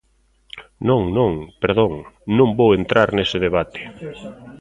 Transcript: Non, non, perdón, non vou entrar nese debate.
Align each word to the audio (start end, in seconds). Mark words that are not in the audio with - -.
Non, 0.89 1.01
non, 1.17 1.31
perdón, 1.63 1.93
non 2.37 2.49
vou 2.59 2.69
entrar 2.79 3.07
nese 3.17 3.37
debate. 3.45 3.81